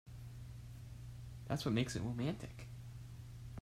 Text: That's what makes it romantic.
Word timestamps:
That's 1.45 1.63
what 1.63 1.75
makes 1.75 1.95
it 1.95 2.01
romantic. 2.01 2.65